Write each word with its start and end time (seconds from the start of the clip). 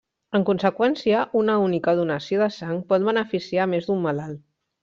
En 0.37 0.45
conseqüència 0.45 1.19
una 1.41 1.57
única 1.67 1.95
donació 2.01 2.41
de 2.47 2.49
sang 2.57 2.83
pot 2.93 3.09
beneficiar 3.13 3.65
a 3.69 3.73
més 3.75 3.91
d'un 3.91 4.07
malalt. 4.09 4.45